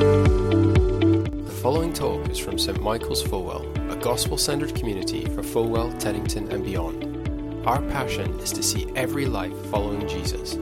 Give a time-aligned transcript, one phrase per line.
[0.00, 6.52] The following talk is from St Michael's Fulwell, a gospel centered community for Fulwell, Teddington,
[6.52, 7.04] and beyond.
[7.66, 10.54] Our passion is to see every life following Jesus.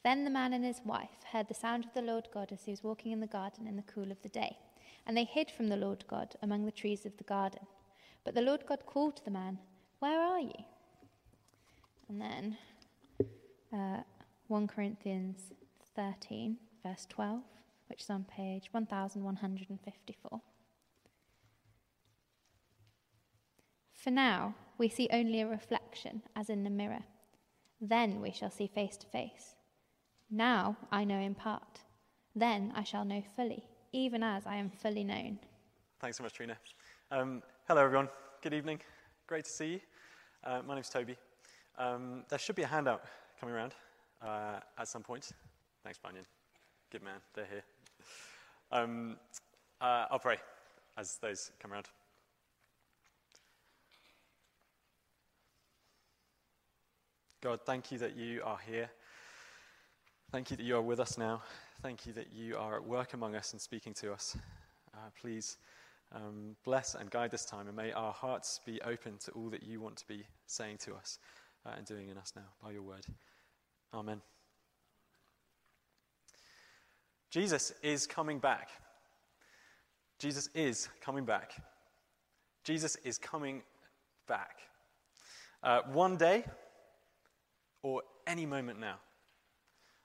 [0.03, 2.73] Then the man and his wife heard the sound of the Lord God as he
[2.73, 4.57] was walking in the garden in the cool of the day.
[5.07, 7.65] And they hid from the Lord God among the trees of the garden.
[8.25, 9.61] But the Lord God called to the man,
[10.01, 10.65] Where are you?
[12.09, 12.59] And then
[13.75, 14.03] uh,
[14.49, 15.53] 1 Corinthians
[15.97, 17.41] 13, verse 12,
[17.89, 20.41] which is on page 1154.
[23.93, 27.05] For now, we see only a reflection, as in the mirror.
[27.81, 29.55] Then we shall see face to face.
[30.31, 31.81] Now I know in part.
[32.35, 33.65] Then I shall know fully
[33.95, 35.39] even as I am fully known.
[36.01, 36.57] Thanks so much, Trina.
[37.13, 38.09] Um, hello, everyone.
[38.43, 38.81] Good evening.
[39.29, 39.81] Great to see you.
[40.43, 41.17] Uh, my name's Toby.
[41.79, 43.05] Um, there should be a handout
[43.45, 43.75] coming around
[44.23, 45.29] uh, at some point.
[45.83, 46.25] Thanks, Bunyan.
[46.91, 47.17] Good man.
[47.35, 47.65] They're here.
[48.73, 49.17] Um,
[49.83, 50.39] uh, I'll pray
[50.97, 51.91] as those come around.
[57.43, 58.89] God, thank you that you are here.
[60.33, 61.43] Thank you that you are with us now.
[61.83, 64.39] Thank you that you are at work among us and speaking to us.
[64.95, 65.59] Uh, please
[66.15, 69.63] um, bless and guide this time, and may our hearts be open to all that
[69.63, 71.19] you want to be saying to us
[71.67, 73.05] uh, and doing in us now by your word.
[73.95, 74.21] Amen.
[77.31, 78.69] Jesus is coming back.
[80.19, 81.53] Jesus is coming back.
[82.65, 83.63] Jesus is coming
[84.27, 84.59] back.
[85.63, 86.45] Uh, one day
[87.83, 88.97] or any moment now.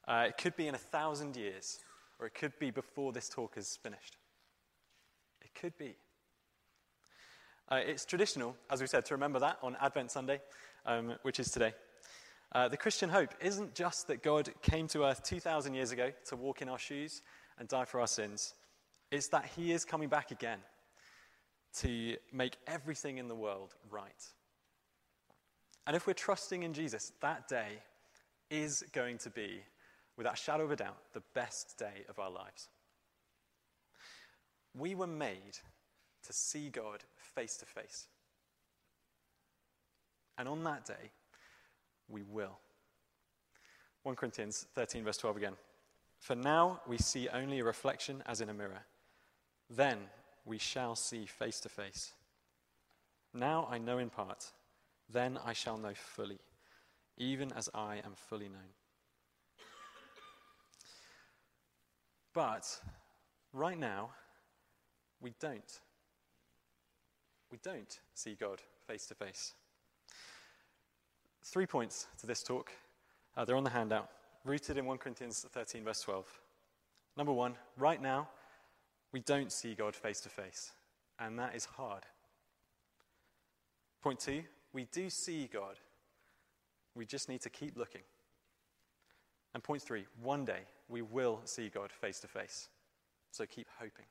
[0.08, 1.80] Uh, it could be in a thousand years,
[2.20, 4.18] or it could be before this talk is finished.
[5.42, 5.96] It could be.
[7.70, 10.42] Uh, it's traditional, as we said, to remember that on Advent Sunday,
[10.86, 11.74] um, which is today.
[12.52, 16.36] Uh, the Christian hope isn't just that God came to earth 2,000 years ago to
[16.36, 17.22] walk in our shoes
[17.60, 18.56] and die for our sins,
[19.12, 20.60] it's that He is coming back again
[21.78, 24.26] to make everything in the world right.
[25.86, 27.84] And if we're trusting in Jesus, that day
[28.50, 29.62] is going to be
[30.18, 32.68] without a shadow of a doubt, the best day of our lives.
[34.78, 35.60] We were made
[36.26, 38.08] to see God face to face.
[40.38, 41.12] And on that day,
[42.10, 42.58] we will.
[44.04, 45.54] 1 Corinthians 13, verse 12 again.
[46.20, 48.82] For now we see only a reflection as in a mirror.
[49.70, 49.98] Then
[50.46, 52.14] we shall see face to face.
[53.34, 54.52] Now I know in part.
[55.12, 56.40] Then I shall know fully,
[57.18, 58.74] even as I am fully known.
[62.34, 62.80] But
[63.54, 64.12] right now,
[65.20, 65.80] we don't.
[67.52, 69.54] We don't see God face to face.
[71.44, 72.72] Three points to this talk.
[73.36, 74.10] Uh, they're on the handout,
[74.44, 76.26] rooted in 1 Corinthians 13, verse 12.
[77.18, 78.28] Number one, right now,
[79.12, 80.72] we don't see God face to face,
[81.20, 82.04] and that is hard.
[84.02, 85.76] Point two, we do see God.
[86.96, 88.02] We just need to keep looking.
[89.54, 92.70] And point three, one day we will see God face to face.
[93.32, 94.06] So keep hoping.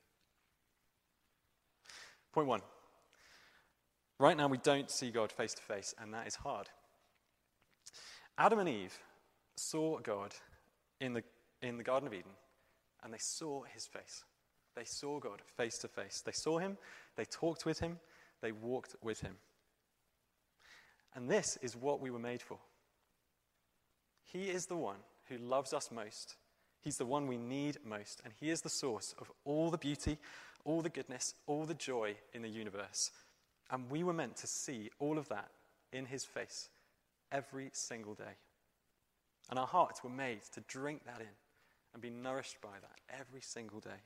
[2.32, 2.60] Point one.
[4.18, 6.68] Right now we don't see God face to face, and that is hard.
[8.38, 8.96] Adam and Eve
[9.56, 10.32] saw God
[11.00, 11.24] in the,
[11.60, 12.30] in the Garden of Eden,
[13.02, 14.24] and they saw his face.
[14.76, 16.22] They saw God face to face.
[16.24, 16.78] They saw him,
[17.16, 17.98] they talked with him,
[18.40, 19.34] they walked with him.
[21.14, 22.58] And this is what we were made for.
[24.24, 26.36] He is the one who loves us most.
[26.80, 30.18] He's the one we need most, and He is the source of all the beauty,
[30.64, 33.10] all the goodness, all the joy in the universe.
[33.70, 35.50] And we were meant to see all of that
[35.92, 36.68] in His face
[37.32, 38.36] every single day.
[39.50, 41.26] And our hearts were made to drink that in
[41.92, 44.02] and be nourished by that every single day.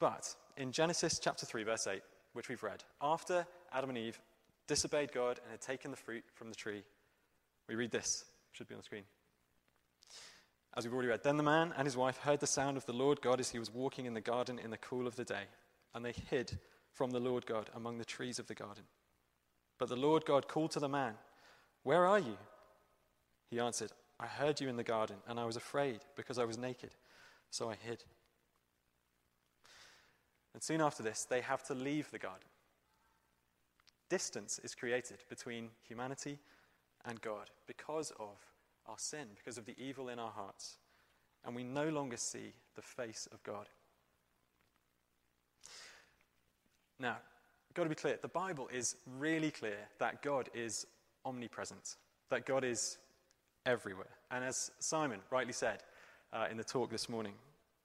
[0.00, 4.20] But in Genesis chapter 3, verse 8, which we've read, after Adam and Eve
[4.66, 6.82] disobeyed God and had taken the fruit from the tree,
[7.68, 9.04] we read this should be on the screen.
[10.76, 12.92] As we've already read, then the man and his wife heard the sound of the
[12.92, 15.44] Lord God as he was walking in the garden in the cool of the day,
[15.94, 16.58] and they hid
[16.92, 18.84] from the Lord God among the trees of the garden.
[19.82, 21.14] But the Lord God called to the man,
[21.82, 22.36] Where are you?
[23.50, 23.90] He answered,
[24.20, 26.94] I heard you in the garden, and I was afraid because I was naked,
[27.50, 28.04] so I hid.
[30.54, 32.46] And soon after this, they have to leave the garden.
[34.08, 36.38] Distance is created between humanity
[37.04, 38.38] and God because of
[38.86, 40.76] our sin, because of the evil in our hearts.
[41.44, 43.68] And we no longer see the face of God.
[47.00, 47.16] Now,
[47.74, 50.86] got to be clear the Bible is really clear that God is
[51.24, 51.96] omnipresent,
[52.30, 52.98] that God is
[53.66, 54.10] everywhere.
[54.30, 55.82] And as Simon rightly said
[56.32, 57.34] uh, in the talk this morning,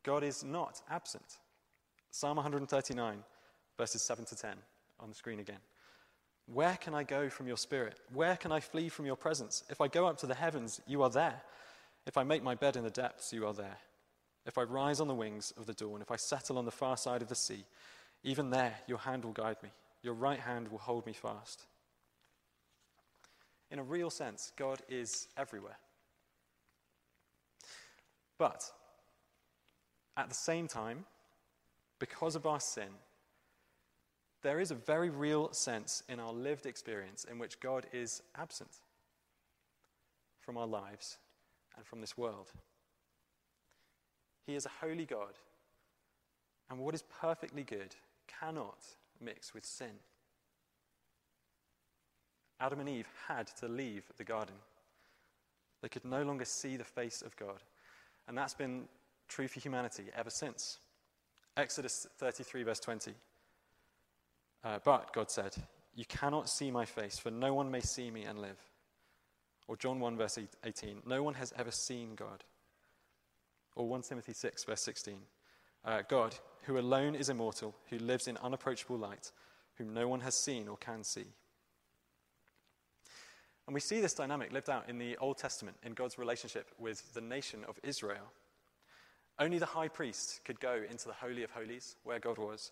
[0.04, 1.38] God is not absent.
[2.12, 3.24] Psalm 139,
[3.78, 4.52] verses 7 to 10,
[5.00, 5.60] on the screen again.
[6.52, 8.00] Where can I go from your spirit?
[8.14, 9.64] Where can I flee from your presence?
[9.70, 11.42] If I go up to the heavens, you are there.
[12.06, 13.78] If I make my bed in the depths, you are there.
[14.46, 16.96] If I rise on the wings of the dawn, if I settle on the far
[16.96, 17.66] side of the sea,
[18.28, 19.70] even there your hand will guide me,
[20.04, 21.66] your right hand will hold me fast.
[23.72, 25.78] In a real sense, God is everywhere.
[28.38, 28.70] But
[30.18, 31.06] at the same time,
[32.00, 32.90] because of our sin,
[34.44, 38.72] there is a very real sense in our lived experience in which God is absent
[40.42, 41.18] from our lives
[41.78, 42.52] and from this world.
[44.46, 45.34] He is a holy God,
[46.70, 47.96] and what is perfectly good
[48.40, 48.80] cannot
[49.22, 50.00] mix with sin.
[52.60, 54.56] Adam and Eve had to leave the garden.
[55.82, 57.62] They could no longer see the face of God.
[58.28, 58.88] And that's been
[59.28, 60.80] true for humanity ever since.
[61.56, 63.14] Exodus 33, verse 20.
[64.64, 65.56] Uh, but, God said,
[65.96, 68.60] You cannot see my face, for no one may see me and live.
[69.68, 71.02] Or John 1, verse 18.
[71.06, 72.44] No one has ever seen God.
[73.76, 75.16] Or 1 Timothy 6, verse 16.
[75.88, 79.32] Uh, God, who alone is immortal, who lives in unapproachable light,
[79.76, 81.28] whom no one has seen or can see.
[83.66, 87.14] And we see this dynamic lived out in the Old Testament in God's relationship with
[87.14, 88.34] the nation of Israel.
[89.40, 92.72] Only the high priest could go into the Holy of Holies, where God was,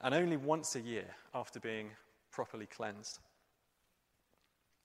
[0.00, 1.90] and only once a year after being
[2.30, 3.18] properly cleansed.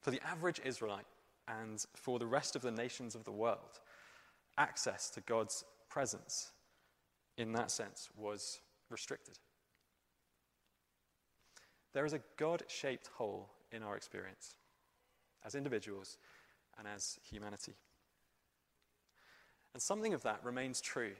[0.01, 1.05] For the average Israelite
[1.47, 3.79] and for the rest of the nations of the world,
[4.57, 6.52] access to God's presence
[7.37, 8.59] in that sense was
[8.89, 9.39] restricted.
[11.93, 14.55] There is a God shaped hole in our experience
[15.45, 16.17] as individuals
[16.77, 17.73] and as humanity.
[19.73, 21.13] And something of that remains true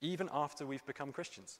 [0.00, 1.58] even after we've become Christians.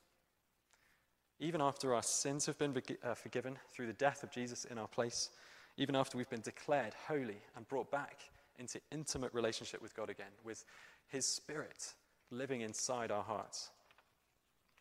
[1.40, 4.86] Even after our sins have been uh, forgiven through the death of Jesus in our
[4.86, 5.30] place,
[5.76, 8.18] even after we've been declared holy and brought back
[8.58, 10.64] into intimate relationship with God again, with
[11.08, 11.94] His Spirit
[12.30, 13.70] living inside our hearts.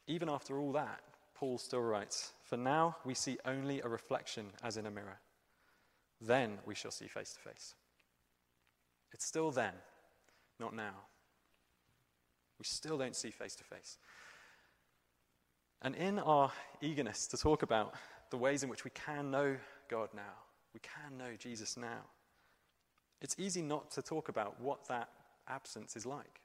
[0.08, 1.02] Even after all that,
[1.34, 5.20] Paul still writes, For now we see only a reflection as in a mirror.
[6.22, 7.76] Then we shall see face to face.
[9.12, 9.74] It's still then,
[10.60, 10.96] not now.
[12.60, 13.98] We still don't see face to face.
[15.82, 16.52] And in our
[16.82, 17.94] eagerness to talk about
[18.30, 19.58] the ways in which we can know
[19.90, 20.34] God now,
[20.74, 22.06] we can know Jesus now,
[23.22, 25.10] it's easy not to talk about what that
[25.48, 26.42] absence is like.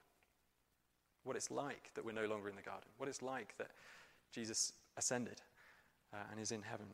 [1.29, 2.89] What it's like that we're no longer in the garden.
[2.97, 3.69] What it's like that
[4.33, 5.39] Jesus ascended
[6.11, 6.87] uh, and is in heaven.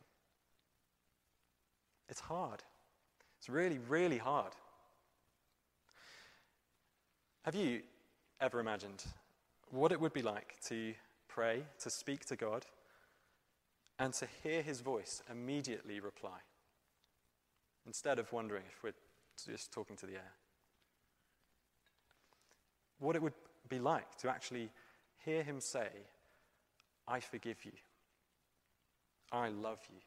[2.10, 2.62] It's hard.
[3.38, 4.52] It's really, really hard.
[7.46, 7.80] Have you
[8.38, 9.04] ever imagined
[9.70, 10.92] what it would be like to
[11.28, 12.66] pray, to speak to God,
[13.98, 16.40] and to hear his voice immediately reply,
[17.86, 18.92] instead of wondering if we're
[19.50, 20.32] just talking to the air?
[22.98, 23.32] What it would
[23.68, 24.70] be like to actually
[25.24, 25.88] hear him say,
[27.08, 27.72] I forgive you,
[29.32, 30.00] I love you,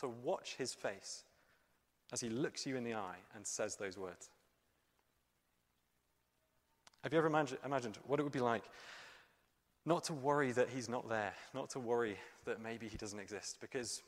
[0.00, 1.24] to watch his face
[2.12, 4.30] as he looks you in the eye and says those words.
[7.02, 8.64] Have you ever imagine, imagined what it would be like
[9.86, 13.58] not to worry that he's not there, not to worry that maybe he doesn't exist,
[13.60, 14.02] because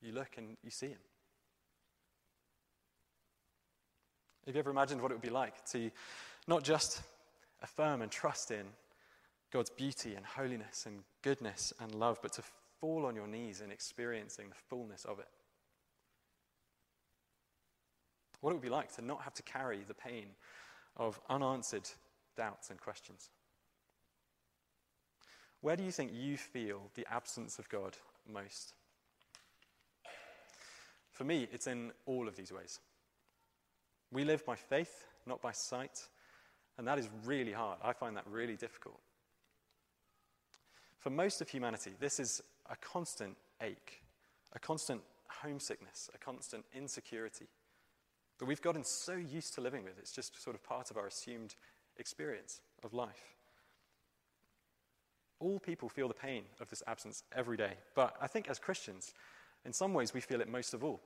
[0.00, 0.98] you look and you see him?
[4.46, 5.90] Have you ever imagined what it would be like to
[6.46, 7.02] not just
[7.62, 8.66] affirm and trust in
[9.52, 12.42] God's beauty and holiness and goodness and love, but to
[12.80, 15.28] fall on your knees in experiencing the fullness of it?
[18.40, 20.26] What it would be like to not have to carry the pain
[20.96, 21.88] of unanswered
[22.36, 23.28] doubts and questions.
[25.60, 28.72] Where do you think you feel the absence of God most?
[31.12, 32.80] For me, it's in all of these ways.
[34.10, 36.08] We live by faith, not by sight,
[36.80, 37.76] and that is really hard.
[37.84, 38.98] I find that really difficult.
[40.98, 44.00] For most of humanity, this is a constant ache,
[44.54, 47.48] a constant homesickness, a constant insecurity.
[48.38, 49.98] that we've gotten so used to living with.
[49.98, 51.54] It's just sort of part of our assumed
[51.98, 53.34] experience of life.
[55.38, 57.74] All people feel the pain of this absence every day.
[57.94, 59.12] But I think as Christians,
[59.66, 61.02] in some ways, we feel it most of all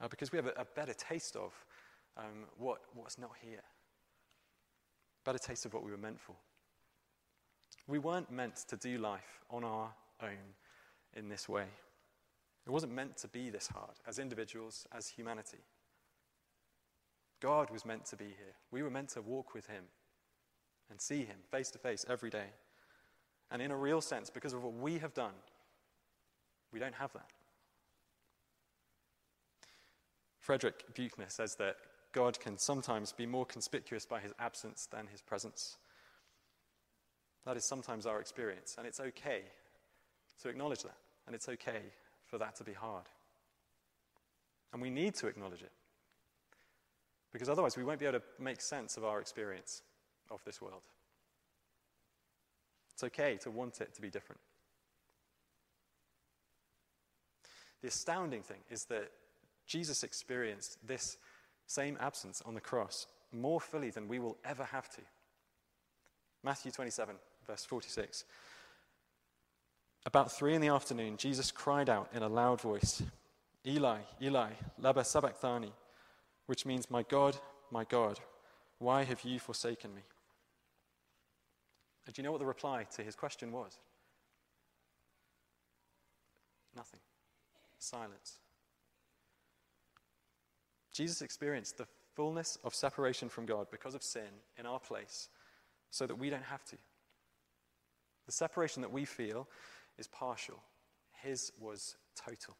[0.00, 1.52] uh, because we have a, a better taste of
[2.16, 3.62] um, what, what's not here,
[5.24, 6.34] better taste of what we were meant for.
[7.86, 9.90] We weren't meant to do life on our
[10.22, 10.54] own
[11.14, 11.66] in this way.
[12.66, 15.58] It wasn't meant to be this hard as individuals, as humanity.
[17.40, 18.54] God was meant to be here.
[18.70, 19.84] We were meant to walk with Him
[20.90, 22.46] and see Him face to face every day.
[23.50, 25.34] And in a real sense, because of what we have done,
[26.72, 27.28] we don't have that.
[30.38, 31.76] Frederick Buechner says that
[32.14, 35.76] God can sometimes be more conspicuous by his absence than his presence.
[37.44, 39.42] That is sometimes our experience, and it's okay
[40.40, 41.82] to acknowledge that, and it's okay
[42.24, 43.04] for that to be hard.
[44.72, 45.72] And we need to acknowledge it,
[47.32, 49.82] because otherwise we won't be able to make sense of our experience
[50.30, 50.82] of this world.
[52.92, 54.40] It's okay to want it to be different.
[57.82, 59.10] The astounding thing is that
[59.66, 61.18] Jesus experienced this
[61.66, 65.00] same absence on the cross more fully than we will ever have to.
[66.42, 67.16] Matthew 27,
[67.46, 68.24] verse 46.
[70.06, 73.02] About three in the afternoon, Jesus cried out in a loud voice,
[73.66, 75.72] Eli, Eli, lama sabachthani,
[76.46, 77.36] which means, My God,
[77.70, 78.20] my God,
[78.78, 80.02] why have you forsaken me?
[82.06, 83.78] And do you know what the reply to his question was?
[86.76, 87.00] Nothing.
[87.78, 88.38] Silence.
[90.94, 94.22] Jesus experienced the fullness of separation from God because of sin
[94.56, 95.28] in our place
[95.90, 96.76] so that we don't have to.
[98.26, 99.48] The separation that we feel
[99.98, 100.62] is partial,
[101.22, 102.56] His was total.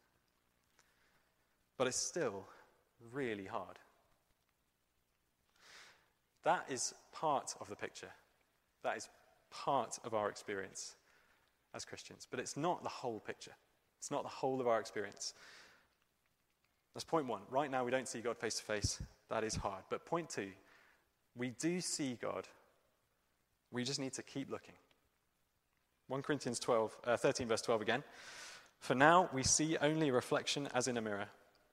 [1.77, 2.45] But it's still
[3.11, 3.79] really hard.
[6.43, 8.11] That is part of the picture.
[8.83, 9.09] That is
[9.49, 10.95] part of our experience
[11.73, 13.55] as Christians, but it's not the whole picture.
[13.99, 15.33] It's not the whole of our experience.
[16.95, 17.41] That's point one.
[17.49, 19.01] Right now, we don't see God face to face.
[19.29, 19.83] That is hard.
[19.89, 20.49] But point two,
[21.35, 22.47] we do see God.
[23.71, 24.75] We just need to keep looking.
[26.07, 28.03] 1 Corinthians 12, uh, 13, verse 12 again.
[28.79, 31.27] For now we see only a reflection as in a mirror.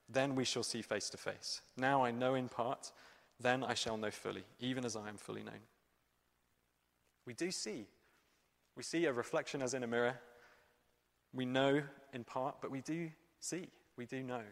[0.08, 1.60] Then we shall see face to face.
[1.76, 2.90] Now I know in part,
[3.38, 5.60] then I shall know fully, even as I am fully known.
[7.26, 7.86] We do see.
[8.76, 10.18] We see a reflection as in a mirror.
[11.32, 13.10] We know in part, but we do
[13.40, 13.68] see.
[13.96, 14.42] We do know.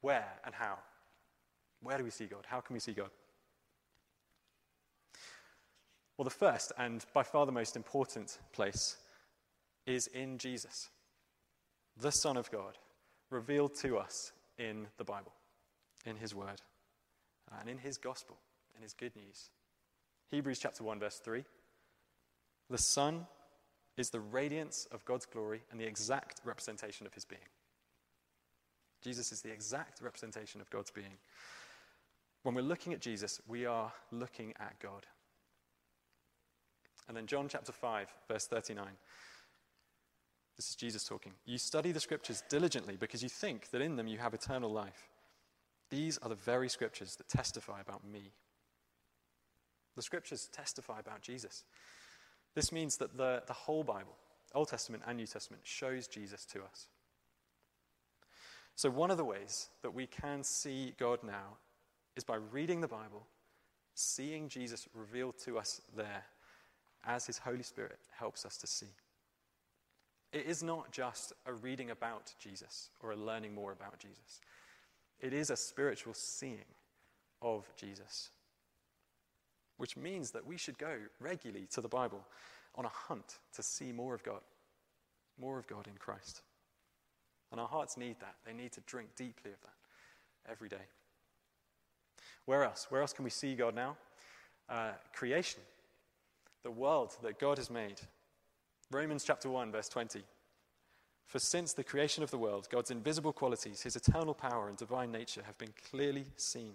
[0.00, 0.78] Where and how?
[1.82, 2.44] Where do we see God?
[2.46, 3.10] How can we see God?
[6.16, 8.96] Well, the first and by far the most important place
[9.86, 10.90] is in Jesus,
[11.96, 12.76] the Son of God,
[13.30, 15.32] revealed to us in the Bible,
[16.04, 16.60] in His Word,
[17.50, 18.36] uh, and in His Gospel,
[18.76, 19.50] in His good news.
[20.30, 21.44] Hebrews chapter 1, verse 3.
[22.68, 23.26] The Son
[23.96, 27.40] is the radiance of God's glory and the exact representation of His being.
[29.02, 31.18] Jesus is the exact representation of God's being.
[32.42, 35.06] When we're looking at Jesus, we are looking at God.
[37.06, 38.86] And then John chapter 5, verse 39.
[40.56, 41.32] This is Jesus talking.
[41.46, 45.08] You study the scriptures diligently because you think that in them you have eternal life.
[45.90, 48.32] These are the very scriptures that testify about me.
[49.96, 51.64] The scriptures testify about Jesus.
[52.54, 54.16] This means that the, the whole Bible,
[54.54, 56.88] Old Testament and New Testament, shows Jesus to us.
[58.78, 61.56] So, one of the ways that we can see God now
[62.14, 63.26] is by reading the Bible,
[63.96, 66.22] seeing Jesus revealed to us there
[67.04, 68.94] as His Holy Spirit helps us to see.
[70.32, 74.40] It is not just a reading about Jesus or a learning more about Jesus,
[75.18, 76.70] it is a spiritual seeing
[77.42, 78.30] of Jesus,
[79.78, 82.24] which means that we should go regularly to the Bible
[82.76, 84.42] on a hunt to see more of God,
[85.36, 86.42] more of God in Christ.
[87.50, 88.34] And our hearts need that.
[88.44, 90.86] They need to drink deeply of that every day.
[92.44, 92.86] Where else?
[92.88, 93.96] Where else can we see God now?
[94.68, 95.60] Uh, creation,
[96.62, 98.00] the world that God has made.
[98.90, 100.22] Romans chapter 1, verse 20.
[101.26, 105.12] For since the creation of the world, God's invisible qualities, his eternal power and divine
[105.12, 106.72] nature have been clearly seen,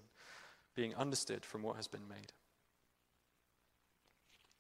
[0.75, 2.33] being understood from what has been made.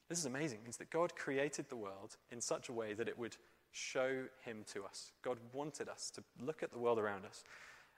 [0.09, 0.59] This is amazing.
[0.59, 3.37] It means that God created the world in such a way that it would
[3.73, 5.11] show him to us.
[5.21, 7.43] God wanted us to look at the world around us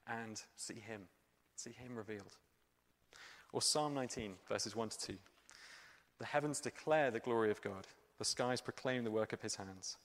[0.08, 1.02] and see him,
[1.56, 2.38] see him revealed.
[3.54, 5.14] Or Psalm 19, verses 1 to 2.
[6.18, 7.86] The heavens declare the glory of God,
[8.18, 9.98] the skies proclaim the work of his hands.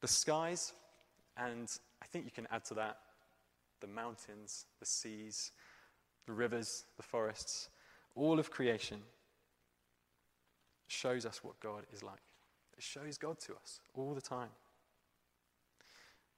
[0.00, 0.72] The skies
[1.36, 1.68] and
[2.02, 2.98] I think you can add to that
[3.80, 5.52] the mountains, the seas,
[6.26, 7.68] the rivers, the forests,
[8.14, 8.98] all of creation
[10.88, 12.20] shows us what God is like.
[12.76, 14.50] It shows God to us all the time.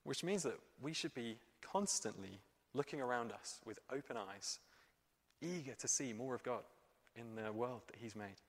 [0.03, 2.41] Which means that we should be constantly
[2.75, 4.59] looking around us with open eyes,
[5.41, 6.62] eager to see more of God
[7.17, 8.41] in the world that He's made.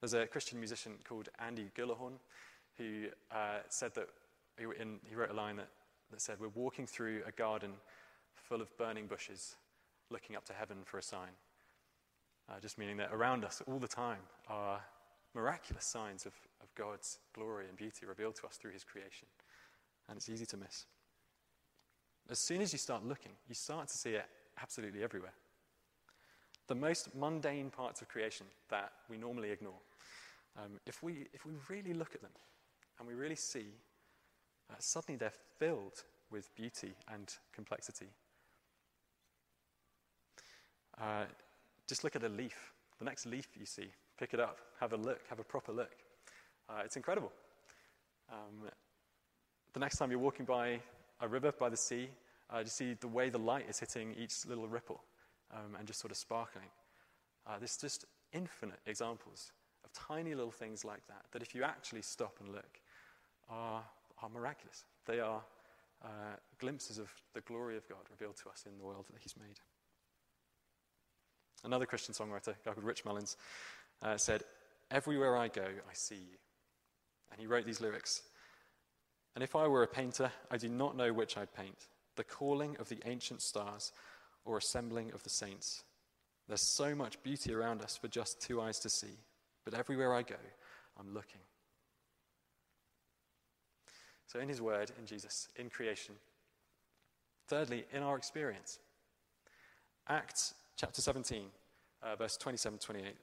[0.00, 2.14] There's a Christian musician called Andy Gullahorn
[2.78, 4.08] who uh, said that,
[4.58, 5.68] he, in, he wrote a line that,
[6.10, 7.72] that said, We're walking through a garden
[8.34, 9.56] full of burning bushes,
[10.10, 11.30] looking up to heaven for a sign.
[12.48, 14.80] Uh, just meaning that around us all the time are
[15.34, 16.32] miraculous signs of,
[16.62, 19.28] of God's glory and beauty revealed to us through His creation.
[20.08, 20.86] And it's easy to miss.
[22.28, 24.26] As soon as you start looking, you start to see it
[24.62, 25.32] absolutely everywhere.
[26.68, 29.80] The most mundane parts of creation that we normally ignore,
[30.56, 32.30] um, if, we, if we really look at them
[32.98, 33.66] and we really see,
[34.70, 38.06] uh, suddenly they're filled with beauty and complexity.
[41.00, 41.24] Uh,
[41.88, 42.72] just look at a leaf.
[42.98, 43.88] The next leaf you see,
[44.20, 45.96] pick it up, have a look, have a proper look.
[46.68, 47.32] Uh, it's incredible.
[48.30, 48.68] Um,
[49.72, 50.78] the next time you're walking by
[51.20, 52.10] a river, by the sea,
[52.54, 55.02] uh, you see the way the light is hitting each little ripple
[55.54, 56.66] um, and just sort of sparkling.
[57.46, 59.52] Uh, there's just infinite examples
[59.84, 62.78] of tiny little things like that, that if you actually stop and look,
[63.48, 63.82] are,
[64.22, 64.84] are miraculous.
[65.06, 65.42] They are
[66.04, 69.34] uh, glimpses of the glory of God revealed to us in the world that He's
[69.36, 69.60] made.
[71.64, 73.36] Another Christian songwriter, a guy called Rich Mullins,
[74.02, 74.42] uh, said,
[74.90, 76.38] Everywhere I go, I see you.
[77.30, 78.22] And he wrote these lyrics
[79.34, 82.76] And if I were a painter, I do not know which I'd paint the calling
[82.78, 83.92] of the ancient stars
[84.44, 85.84] or assembling of the saints.
[86.48, 89.16] There's so much beauty around us for just two eyes to see,
[89.64, 90.34] but everywhere I go,
[90.98, 91.40] I'm looking.
[94.26, 96.14] So, in His Word, in Jesus, in creation.
[97.48, 98.78] Thirdly, in our experience.
[100.08, 101.44] Acts chapter 17,
[102.02, 103.14] uh, verse 27 28.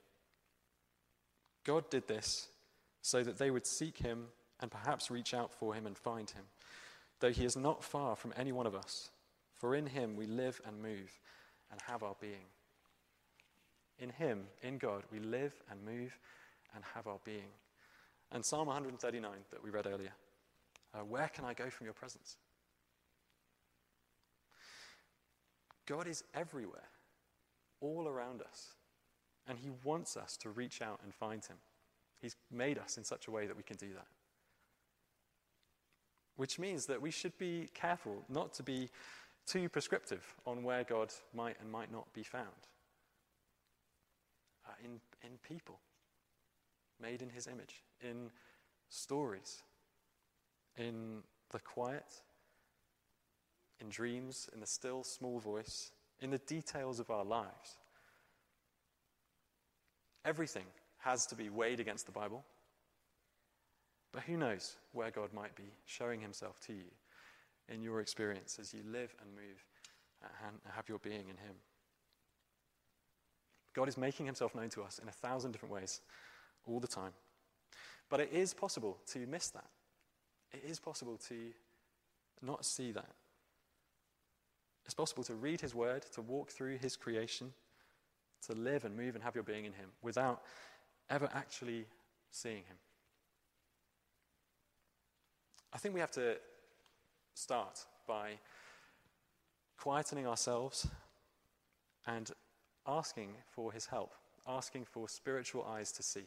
[1.67, 2.47] God did this
[3.01, 4.27] so that they would seek him
[4.61, 6.45] and perhaps reach out for him and find him,
[7.19, 9.09] though he is not far from any one of us.
[9.53, 11.19] For in him we live and move
[11.69, 12.47] and have our being.
[13.99, 16.17] In him, in God, we live and move
[16.73, 17.51] and have our being.
[18.31, 20.13] And Psalm 139 that we read earlier
[20.93, 22.37] uh, Where can I go from your presence?
[25.85, 26.87] God is everywhere
[27.81, 28.76] all around us.
[29.47, 31.57] And He wants us to reach out and find Him.
[32.21, 34.07] He's made us in such a way that we can do that.
[36.35, 38.89] Which means that we should be careful not to be
[39.45, 42.45] too prescriptive on where God might and might not be found.
[44.67, 45.79] Uh, in, in people,
[47.01, 48.29] made in His image, in
[48.89, 49.63] stories,
[50.77, 52.21] in the quiet,
[53.79, 57.77] in dreams, in the still small voice, in the details of our lives.
[60.27, 60.65] Everything
[60.97, 62.43] has to be weighed against the Bible.
[64.11, 66.91] But who knows where God might be showing himself to you
[67.69, 69.63] in your experience as you live and move
[70.45, 71.55] and have your being in him.
[73.73, 76.01] God is making himself known to us in a thousand different ways
[76.65, 77.13] all the time.
[78.09, 79.69] But it is possible to miss that.
[80.51, 81.35] It is possible to
[82.41, 83.13] not see that.
[84.85, 87.53] It's possible to read His Word, to walk through His creation,
[88.45, 90.41] to live and move and have your being in Him without
[91.09, 91.85] ever actually
[92.31, 92.77] seeing Him.
[95.73, 96.37] I think we have to
[97.33, 98.39] start by
[99.79, 100.87] quietening ourselves
[102.05, 102.31] and
[102.87, 104.13] asking for His help,
[104.47, 106.25] asking for spiritual eyes to see.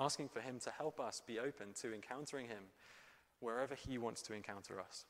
[0.00, 2.64] Asking for Him to help us be open to encountering Him
[3.40, 5.04] wherever He wants to encounter us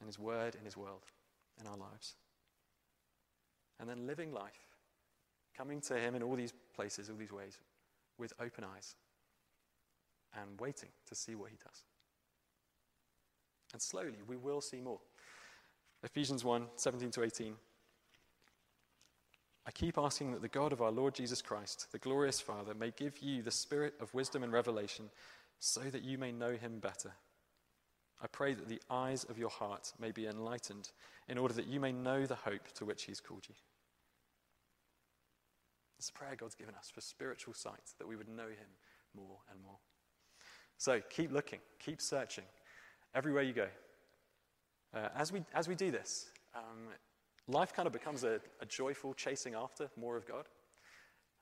[0.00, 1.02] in His Word, in His world,
[1.60, 2.14] in our lives.
[3.80, 4.66] And then living life,
[5.56, 7.58] coming to Him in all these places, all these ways,
[8.18, 8.96] with open eyes
[10.34, 11.84] and waiting to see what He does.
[13.72, 15.00] And slowly we will see more.
[16.02, 17.54] Ephesians 1 17 to 18.
[19.66, 22.90] I keep asking that the God of our Lord Jesus Christ, the glorious Father, may
[22.96, 25.10] give you the spirit of wisdom and revelation
[25.60, 27.12] so that you may know him better
[28.20, 30.90] I pray that the eyes of your heart may be enlightened
[31.28, 33.54] in order that you may know the hope to which He's called you.
[35.98, 38.68] It's a prayer God's given us for spiritual sight, that we would know Him
[39.14, 39.78] more and more.
[40.78, 42.44] So keep looking, keep searching,
[43.14, 43.66] everywhere you go.
[44.94, 46.88] Uh, as, we, as we do this, um,
[47.46, 50.46] life kind of becomes a, a, joyful chasing after more of God.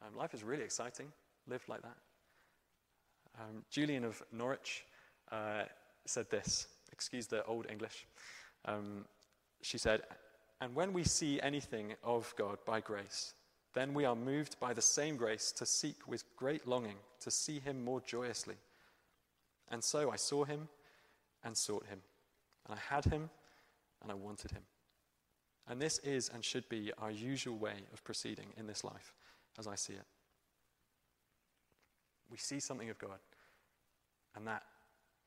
[0.03, 1.13] Um, life is really exciting,
[1.47, 1.97] lived like that.
[3.39, 4.85] Um, Julian of Norwich
[5.31, 5.65] uh,
[6.09, 8.07] said this, excuse the old English.
[8.65, 9.05] Um,
[9.63, 10.03] she said,
[10.61, 13.35] And when we see anything of God by grace,
[13.75, 17.59] then we are moved by the same grace to seek with great longing to see
[17.59, 18.57] him more joyously.
[19.71, 20.69] And so I saw him
[21.45, 22.01] and sought him,
[22.65, 23.29] and I had him
[24.03, 24.63] and I wanted him.
[25.69, 29.13] And this is and should be our usual way of proceeding in this life,
[29.59, 30.07] as I see it.
[32.31, 33.19] We see something of God,
[34.35, 34.63] and that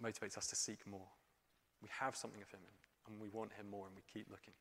[0.03, 1.07] motivates us to seek more.
[1.81, 2.59] We have something of Him,
[3.07, 4.53] and we want Him more, and we keep looking.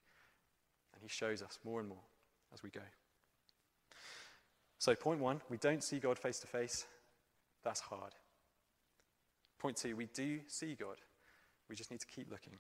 [0.94, 2.04] And He shows us more and more
[2.52, 2.80] as we go.
[4.78, 6.86] So, point one, we don't see God face to face.
[7.64, 8.14] That's hard.
[9.58, 11.00] Point two, we do see God.
[11.68, 12.54] We just need to keep looking.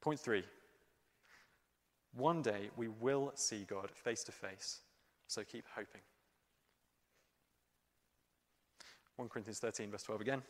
[0.00, 0.44] Point three,
[2.14, 4.80] one day we will see God face to face.
[5.28, 6.00] So keep hoping.
[9.16, 10.42] 1 Corinthians 13, verse 12 again.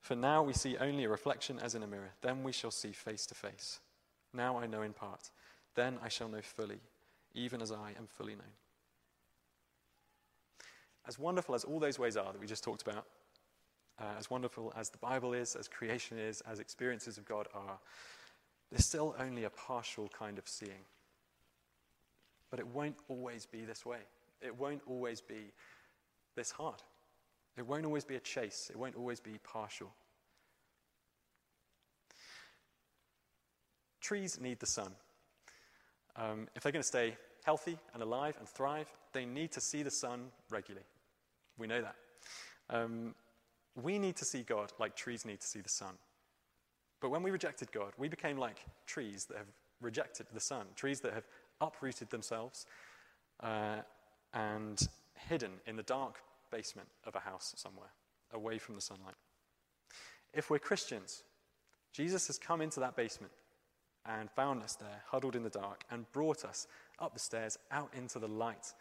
[0.00, 2.12] For now we see only a reflection as in a mirror.
[2.22, 3.80] Then we shall see face to face.
[4.32, 5.30] Now I know in part.
[5.74, 6.80] Then I shall know fully,
[7.34, 8.54] even as I am fully known.
[11.06, 13.06] As wonderful as all those ways are that we just talked about,
[14.00, 17.78] uh, as wonderful as the Bible is, as creation is, as experiences of God are,
[18.70, 20.84] there's still only a partial kind of seeing.
[22.50, 24.00] But it won't always be this way.
[24.42, 25.52] It won't always be
[26.34, 26.82] this hard.
[27.56, 29.92] It won't always be a chase, it won't always be partial.
[34.00, 34.92] Trees need the sun.
[36.14, 39.82] Um, if they're going to stay healthy and alive and thrive, they need to see
[39.82, 40.86] the sun regularly.
[41.58, 41.96] We know that.
[42.70, 43.14] Um,
[43.74, 45.94] we need to see God like trees need to see the sun.
[47.00, 49.46] But when we rejected God, we became like trees that have
[49.80, 51.24] rejected the sun, trees that have
[51.60, 52.66] uprooted themselves
[53.40, 53.76] uh,
[54.32, 56.16] and hidden in the dark
[56.56, 57.90] basement of a house somewhere,
[58.32, 59.14] away from the sunlight.
[60.32, 61.22] If we're Christians,
[61.92, 63.32] Jesus has come into that basement
[64.06, 66.66] and found us there, huddled in the dark, and brought us
[66.98, 68.72] up the stairs out into the light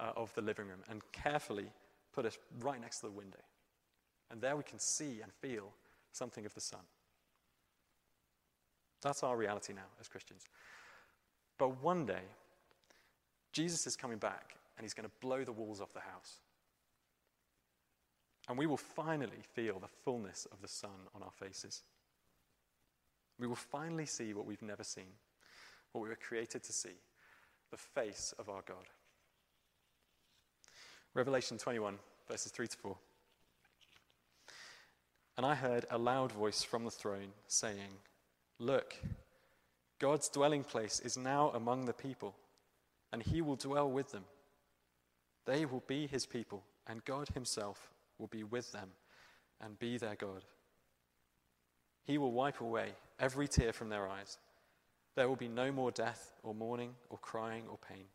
[0.00, 1.66] uh, of the living room and carefully
[2.12, 3.40] put us right next to the window.
[4.30, 5.72] And there we can see and feel
[6.12, 6.80] something of the sun.
[9.00, 10.42] That's our reality now as Christians.
[11.58, 12.24] But one day,
[13.52, 16.38] Jesus is coming back and he's going to blow the walls off the house.
[18.52, 21.84] And we will finally feel the fullness of the sun on our faces.
[23.38, 25.06] We will finally see what we've never seen,
[25.92, 27.00] what we were created to see
[27.70, 28.90] the face of our God.
[31.14, 32.96] Revelation 21, verses 3 to 4.
[35.38, 38.00] And I heard a loud voice from the throne saying,
[38.58, 38.96] Look,
[39.98, 42.34] God's dwelling place is now among the people,
[43.14, 44.24] and he will dwell with them.
[45.46, 47.88] They will be his people, and God himself
[48.18, 48.90] will be with them
[49.60, 50.44] and be their God.
[52.04, 54.38] He will wipe away every tear from their eyes.
[55.14, 58.06] There will be no more death, or mourning, or crying, or pain,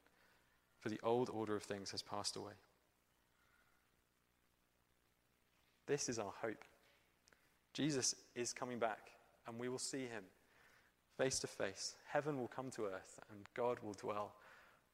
[0.79, 2.53] for the old order of things has passed away.
[5.85, 6.63] This is our hope.
[7.73, 9.11] Jesus is coming back,
[9.47, 10.23] and we will see him
[11.17, 11.95] face to face.
[12.11, 14.33] Heaven will come to earth, and God will dwell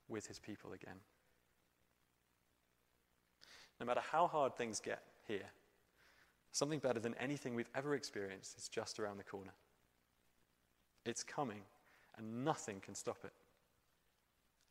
[0.07, 0.97] with his people again.
[3.83, 5.49] No matter how hard things get here,
[6.53, 9.51] something better than anything we've ever experienced is just around the corner.
[11.05, 11.59] It's coming,
[12.17, 13.33] and nothing can stop it.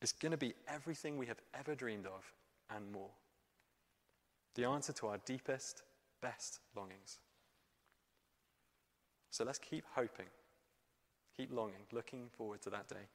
[0.01, 2.33] It's going to be everything we have ever dreamed of
[2.75, 3.11] and more.
[4.55, 5.83] The answer to our deepest,
[6.19, 7.19] best longings.
[9.29, 10.25] So let's keep hoping,
[11.37, 13.05] keep longing, looking forward to that day.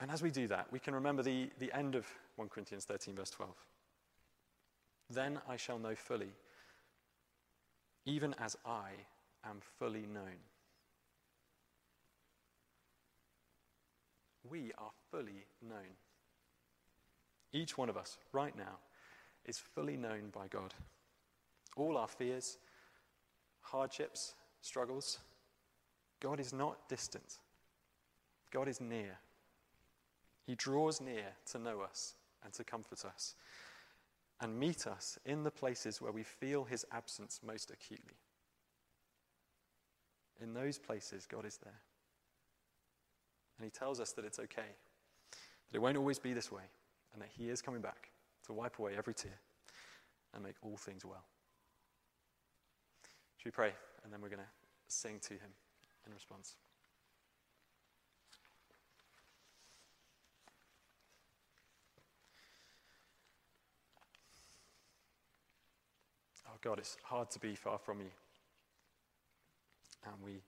[0.00, 3.16] And as we do that, we can remember the, the end of 1 Corinthians 13,
[3.16, 3.50] verse 12.
[5.08, 6.32] Then I shall know fully,
[8.04, 8.90] even as I
[9.44, 10.38] am fully known.
[14.48, 15.96] We are fully known.
[17.52, 18.78] Each one of us, right now,
[19.44, 20.74] is fully known by God.
[21.76, 22.58] All our fears,
[23.60, 25.18] hardships, struggles,
[26.20, 27.38] God is not distant.
[28.50, 29.18] God is near.
[30.46, 32.14] He draws near to know us
[32.44, 33.34] and to comfort us
[34.40, 38.16] and meet us in the places where we feel his absence most acutely.
[40.42, 41.80] In those places, God is there.
[43.58, 44.76] And he tells us that it's okay,
[45.30, 46.64] that it won't always be this way,
[47.12, 48.10] and that he is coming back
[48.46, 49.40] to wipe away every tear
[50.34, 51.24] and make all things well.
[53.38, 53.72] Should we pray?
[54.04, 54.48] And then we're going to
[54.88, 55.50] sing to him
[56.06, 56.56] in response.
[66.66, 68.10] God, it's hard to be far from you.
[70.04, 70.42] And we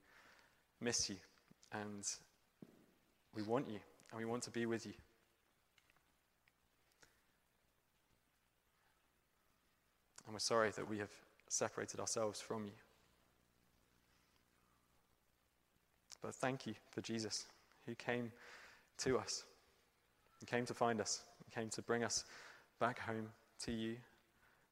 [0.81, 1.15] miss you.
[1.71, 2.05] And
[3.37, 3.79] we want you.
[4.11, 4.95] And we want to be with you.
[10.27, 11.13] And we're sorry that we have
[11.49, 12.73] separated ourselves from you.
[16.21, 17.47] But thank you for Jesus,
[17.87, 18.33] who came
[19.05, 19.45] to us,
[20.41, 22.25] He came to find us, He came to bring us
[22.81, 23.29] back home
[23.67, 23.95] to you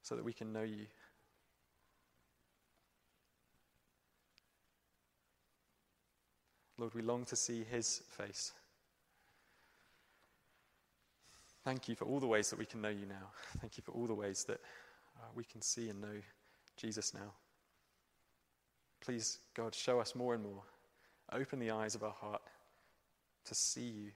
[0.03, 0.87] so that we can know you.
[6.79, 8.53] Lord, we long to see His face.
[11.65, 13.31] Thank you for all the ways that we can know you now.
[13.61, 14.61] Thank you for all the ways that
[15.17, 16.21] uh, we can see and know
[16.77, 17.33] Jesus now.
[19.01, 20.63] Please, God, show us more and more.
[21.33, 22.43] Open the eyes of our heart
[23.47, 24.11] to see you.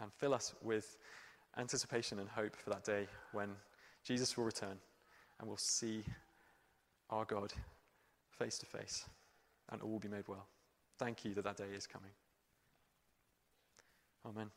[0.00, 0.96] And fill us with
[1.58, 3.50] anticipation and hope for that day when
[4.04, 4.78] Jesus will return
[5.38, 6.04] and we'll see
[7.10, 7.52] our God
[8.38, 9.04] face to face
[9.70, 10.48] and all will be made well.
[10.98, 12.12] Thank you that that day is coming.
[14.26, 14.50] Amen.